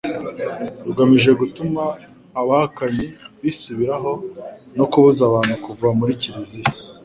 [0.85, 1.83] rugamije gutuma
[2.41, 3.05] abahakanyi
[3.41, 4.11] bisubiraho
[4.77, 6.71] no kubuza abantu kuva muri kiliziya